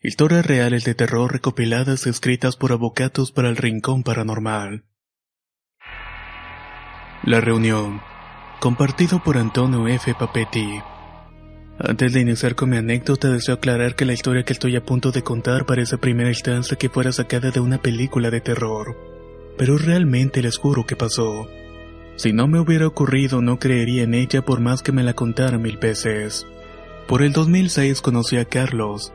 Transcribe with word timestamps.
Historias 0.00 0.46
reales 0.46 0.84
de 0.84 0.94
terror 0.94 1.32
recopiladas 1.32 2.06
y 2.06 2.10
escritas 2.10 2.54
por 2.54 2.70
avocatos 2.70 3.32
para 3.32 3.48
el 3.48 3.56
rincón 3.56 4.04
paranormal. 4.04 4.84
La 7.24 7.40
reunión. 7.40 8.00
Compartido 8.60 9.20
por 9.20 9.36
Antonio 9.36 9.88
F. 9.88 10.14
Papetti. 10.14 10.80
Antes 11.80 12.12
de 12.12 12.20
iniciar 12.20 12.54
con 12.54 12.70
mi 12.70 12.76
anécdota, 12.76 13.28
deseo 13.28 13.56
aclarar 13.56 13.96
que 13.96 14.04
la 14.04 14.12
historia 14.12 14.44
que 14.44 14.52
estoy 14.52 14.76
a 14.76 14.84
punto 14.84 15.10
de 15.10 15.24
contar 15.24 15.66
parece 15.66 15.96
a 15.96 16.00
primera 16.00 16.28
instancia 16.28 16.78
que 16.78 16.88
fuera 16.88 17.10
sacada 17.10 17.50
de 17.50 17.58
una 17.58 17.78
película 17.82 18.30
de 18.30 18.40
terror. 18.40 18.96
Pero 19.56 19.78
realmente 19.78 20.42
les 20.42 20.58
juro 20.58 20.86
que 20.86 20.94
pasó. 20.94 21.48
Si 22.14 22.32
no 22.32 22.46
me 22.46 22.60
hubiera 22.60 22.86
ocurrido, 22.86 23.42
no 23.42 23.58
creería 23.58 24.04
en 24.04 24.14
ella 24.14 24.42
por 24.42 24.60
más 24.60 24.80
que 24.80 24.92
me 24.92 25.02
la 25.02 25.14
contara 25.14 25.58
mil 25.58 25.76
veces. 25.76 26.46
Por 27.08 27.22
el 27.22 27.32
2006 27.32 28.00
conocí 28.00 28.36
a 28.36 28.44
Carlos, 28.44 29.12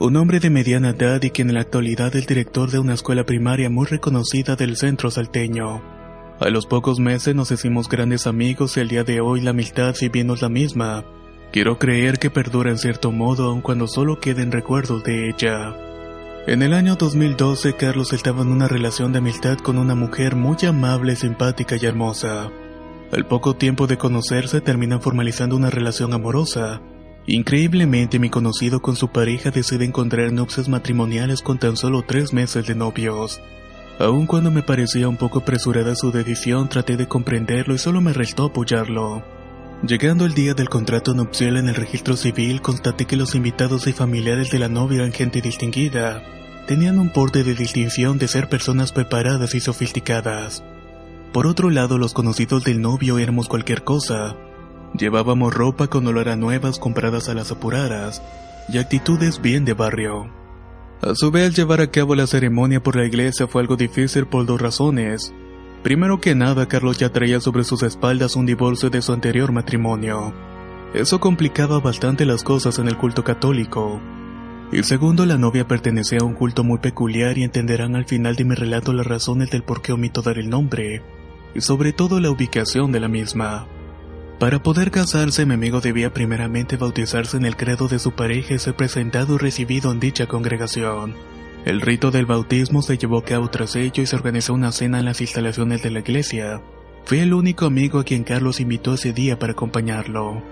un 0.00 0.16
hombre 0.16 0.40
de 0.40 0.48
mediana 0.48 0.90
edad 0.90 1.22
y 1.22 1.28
que 1.28 1.42
en 1.42 1.52
la 1.52 1.60
actualidad 1.60 2.16
es 2.16 2.26
director 2.26 2.70
de 2.70 2.78
una 2.78 2.94
escuela 2.94 3.26
primaria 3.26 3.68
muy 3.68 3.86
reconocida 3.86 4.56
del 4.56 4.78
centro 4.78 5.10
salteño. 5.10 5.82
A 6.40 6.48
los 6.48 6.64
pocos 6.64 6.98
meses 6.98 7.34
nos 7.34 7.50
hicimos 7.50 7.86
grandes 7.86 8.26
amigos 8.26 8.78
y 8.78 8.80
al 8.80 8.88
día 8.88 9.04
de 9.04 9.20
hoy 9.20 9.42
la 9.42 9.50
amistad 9.50 9.94
si 9.94 10.08
bien 10.08 10.28
no 10.28 10.34
es 10.34 10.40
la 10.40 10.48
misma. 10.48 11.04
Quiero 11.52 11.78
creer 11.78 12.18
que 12.18 12.30
perdura 12.30 12.70
en 12.70 12.78
cierto 12.78 13.12
modo 13.12 13.50
aun 13.50 13.60
cuando 13.60 13.86
solo 13.86 14.20
queden 14.20 14.52
recuerdos 14.52 15.04
de 15.04 15.28
ella. 15.28 15.76
En 16.46 16.62
el 16.62 16.72
año 16.72 16.96
2012 16.96 17.74
Carlos 17.74 18.14
estaba 18.14 18.40
en 18.40 18.48
una 18.48 18.68
relación 18.68 19.12
de 19.12 19.18
amistad 19.18 19.58
con 19.58 19.76
una 19.76 19.94
mujer 19.94 20.34
muy 20.34 20.56
amable, 20.66 21.14
simpática 21.14 21.76
y 21.78 21.84
hermosa. 21.84 22.50
Al 23.12 23.26
poco 23.26 23.54
tiempo 23.54 23.86
de 23.86 23.98
conocerse 23.98 24.62
terminan 24.62 25.02
formalizando 25.02 25.56
una 25.56 25.68
relación 25.68 26.14
amorosa. 26.14 26.80
Increíblemente 27.32 28.18
mi 28.18 28.28
conocido 28.28 28.82
con 28.82 28.96
su 28.96 29.06
pareja 29.06 29.52
decide 29.52 29.84
encontrar 29.84 30.32
nupcias 30.32 30.68
matrimoniales 30.68 31.42
con 31.42 31.60
tan 31.60 31.76
solo 31.76 32.02
tres 32.04 32.32
meses 32.32 32.66
de 32.66 32.74
novios. 32.74 33.40
Aun 34.00 34.26
cuando 34.26 34.50
me 34.50 34.64
parecía 34.64 35.08
un 35.08 35.16
poco 35.16 35.38
apresurada 35.38 35.94
su 35.94 36.10
decisión 36.10 36.68
traté 36.68 36.96
de 36.96 37.06
comprenderlo 37.06 37.72
y 37.72 37.78
solo 37.78 38.00
me 38.00 38.12
restó 38.12 38.46
apoyarlo. 38.46 39.22
Llegando 39.86 40.26
el 40.26 40.34
día 40.34 40.54
del 40.54 40.68
contrato 40.68 41.14
nupcial 41.14 41.56
en 41.56 41.68
el 41.68 41.76
registro 41.76 42.16
civil, 42.16 42.60
constaté 42.62 43.04
que 43.04 43.16
los 43.16 43.36
invitados 43.36 43.86
y 43.86 43.92
familiares 43.92 44.50
de 44.50 44.58
la 44.58 44.68
novia 44.68 44.98
eran 44.98 45.12
gente 45.12 45.40
distinguida. 45.40 46.24
Tenían 46.66 46.98
un 46.98 47.10
porte 47.10 47.44
de 47.44 47.54
distinción 47.54 48.18
de 48.18 48.26
ser 48.26 48.48
personas 48.48 48.90
preparadas 48.90 49.54
y 49.54 49.60
sofisticadas. 49.60 50.64
Por 51.32 51.46
otro 51.46 51.70
lado, 51.70 51.96
los 51.96 52.12
conocidos 52.12 52.64
del 52.64 52.80
novio 52.80 53.20
éramos 53.20 53.46
cualquier 53.46 53.84
cosa. 53.84 54.34
Llevábamos 54.94 55.54
ropa 55.54 55.86
con 55.86 56.06
olor 56.06 56.28
a 56.28 56.36
nuevas 56.36 56.78
compradas 56.78 57.28
a 57.28 57.34
las 57.34 57.52
apuradas 57.52 58.22
y 58.68 58.78
actitudes 58.78 59.40
bien 59.40 59.64
de 59.64 59.74
barrio. 59.74 60.30
A 61.02 61.14
su 61.14 61.30
vez, 61.30 61.56
llevar 61.56 61.80
a 61.80 61.90
cabo 61.90 62.14
la 62.14 62.26
ceremonia 62.26 62.82
por 62.82 62.96
la 62.96 63.06
iglesia 63.06 63.46
fue 63.46 63.62
algo 63.62 63.76
difícil 63.76 64.26
por 64.26 64.44
dos 64.46 64.60
razones. 64.60 65.32
Primero 65.82 66.20
que 66.20 66.34
nada, 66.34 66.66
Carlos 66.66 66.98
ya 66.98 67.10
traía 67.10 67.40
sobre 67.40 67.64
sus 67.64 67.82
espaldas 67.82 68.36
un 68.36 68.44
divorcio 68.44 68.90
de 68.90 69.00
su 69.00 69.12
anterior 69.12 69.50
matrimonio. 69.52 70.34
Eso 70.92 71.20
complicaba 71.20 71.80
bastante 71.80 72.26
las 72.26 72.42
cosas 72.42 72.78
en 72.78 72.88
el 72.88 72.98
culto 72.98 73.24
católico. 73.24 74.00
Y 74.72 74.82
segundo, 74.82 75.24
la 75.24 75.38
novia 75.38 75.66
pertenecía 75.66 76.18
a 76.20 76.24
un 76.24 76.34
culto 76.34 76.64
muy 76.64 76.78
peculiar 76.78 77.38
y 77.38 77.44
entenderán 77.44 77.96
al 77.96 78.04
final 78.04 78.36
de 78.36 78.44
mi 78.44 78.54
relato 78.54 78.92
las 78.92 79.06
razones 79.06 79.50
del 79.50 79.62
por 79.62 79.82
qué 79.82 79.92
omito 79.92 80.20
dar 80.20 80.38
el 80.38 80.50
nombre, 80.50 81.02
y 81.54 81.60
sobre 81.60 81.92
todo 81.92 82.20
la 82.20 82.30
ubicación 82.30 82.92
de 82.92 83.00
la 83.00 83.08
misma. 83.08 83.66
Para 84.40 84.62
poder 84.62 84.90
casarse, 84.90 85.44
mi 85.44 85.52
amigo 85.52 85.82
debía 85.82 86.14
primeramente 86.14 86.78
bautizarse 86.78 87.36
en 87.36 87.44
el 87.44 87.56
credo 87.56 87.88
de 87.88 87.98
su 87.98 88.12
pareja 88.12 88.54
y 88.54 88.58
ser 88.58 88.74
presentado 88.74 89.34
y 89.34 89.38
recibido 89.38 89.92
en 89.92 90.00
dicha 90.00 90.26
congregación. 90.28 91.14
El 91.66 91.82
rito 91.82 92.10
del 92.10 92.24
bautismo 92.24 92.80
se 92.80 92.96
llevó 92.96 93.18
a 93.18 93.24
cabo 93.24 93.50
tras 93.50 93.76
ello 93.76 94.02
y 94.02 94.06
se 94.06 94.16
organizó 94.16 94.54
una 94.54 94.72
cena 94.72 94.98
en 94.98 95.04
las 95.04 95.20
instalaciones 95.20 95.82
de 95.82 95.90
la 95.90 95.98
iglesia. 95.98 96.62
Fui 97.04 97.18
el 97.18 97.34
único 97.34 97.66
amigo 97.66 97.98
a 97.98 98.04
quien 98.04 98.24
Carlos 98.24 98.60
invitó 98.60 98.94
ese 98.94 99.12
día 99.12 99.38
para 99.38 99.52
acompañarlo. 99.52 100.42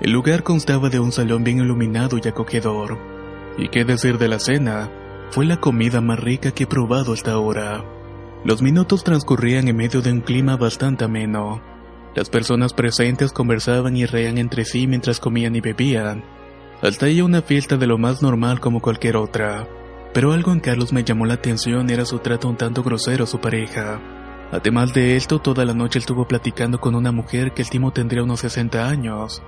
El 0.00 0.12
lugar 0.12 0.42
constaba 0.42 0.88
de 0.88 1.00
un 1.00 1.12
salón 1.12 1.44
bien 1.44 1.58
iluminado 1.58 2.16
y 2.16 2.26
acogedor. 2.26 2.98
Y 3.58 3.68
qué 3.68 3.84
decir 3.84 4.16
de 4.16 4.28
la 4.28 4.38
cena, 4.38 4.90
fue 5.28 5.44
la 5.44 5.60
comida 5.60 6.00
más 6.00 6.18
rica 6.18 6.52
que 6.52 6.64
he 6.64 6.66
probado 6.66 7.12
hasta 7.12 7.32
ahora. 7.32 7.84
Los 8.42 8.62
minutos 8.62 9.04
transcurrían 9.04 9.68
en 9.68 9.76
medio 9.76 10.00
de 10.00 10.12
un 10.12 10.22
clima 10.22 10.56
bastante 10.56 11.04
ameno. 11.04 11.73
Las 12.14 12.30
personas 12.30 12.72
presentes 12.72 13.32
conversaban 13.32 13.96
y 13.96 14.06
reían 14.06 14.38
entre 14.38 14.64
sí 14.64 14.86
mientras 14.86 15.18
comían 15.18 15.56
y 15.56 15.60
bebían. 15.60 16.24
Hasta 16.80 17.06
ahí 17.06 17.20
una 17.20 17.42
fiesta 17.42 17.76
de 17.76 17.86
lo 17.86 17.98
más 17.98 18.22
normal 18.22 18.60
como 18.60 18.80
cualquier 18.80 19.16
otra. 19.16 19.66
Pero 20.12 20.32
algo 20.32 20.52
en 20.52 20.60
Carlos 20.60 20.92
me 20.92 21.02
llamó 21.02 21.26
la 21.26 21.34
atención 21.34 21.90
era 21.90 22.04
su 22.04 22.20
trato 22.20 22.48
un 22.48 22.56
tanto 22.56 22.84
grosero 22.84 23.24
a 23.24 23.26
su 23.26 23.40
pareja. 23.40 24.00
Además 24.52 24.94
de 24.94 25.16
esto, 25.16 25.40
toda 25.40 25.64
la 25.64 25.74
noche 25.74 25.98
estuvo 25.98 26.28
platicando 26.28 26.78
con 26.78 26.94
una 26.94 27.10
mujer 27.10 27.52
que 27.52 27.62
estimo 27.62 27.92
tendría 27.92 28.22
unos 28.22 28.40
60 28.40 28.88
años. 28.88 29.42